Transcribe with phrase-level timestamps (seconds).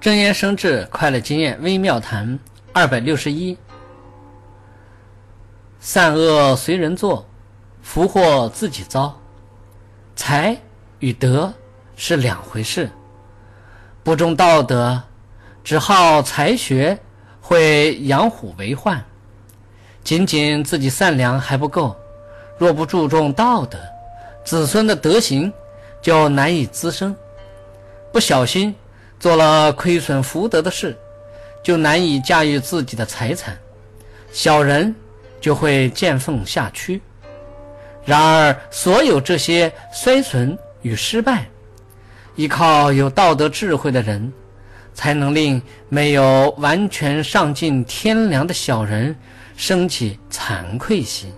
[0.00, 2.38] 真言生智，快乐经验微妙谈
[2.72, 3.58] 二百六十一。
[5.80, 7.26] 善恶随人做，
[7.82, 9.12] 福祸自己遭。
[10.14, 10.56] 财
[11.00, 11.52] 与德
[11.96, 12.88] 是两回事。
[14.04, 15.02] 不重道德，
[15.64, 16.96] 只好才学，
[17.40, 19.04] 会养虎为患。
[20.04, 21.96] 仅仅自己善良还不够，
[22.56, 23.76] 若不注重道德，
[24.44, 25.52] 子孙的德行
[26.00, 27.14] 就难以滋生。
[28.12, 28.72] 不小心。
[29.18, 30.96] 做了亏损福德的事，
[31.62, 33.58] 就难以驾驭自己的财产，
[34.32, 34.94] 小人
[35.40, 37.00] 就会见缝下觑。
[38.04, 41.46] 然而，所有这些衰损与失败，
[42.36, 44.32] 依靠有道德智慧的人，
[44.94, 49.14] 才能令没有完全上尽天良的小人
[49.56, 51.32] 生起惭愧心。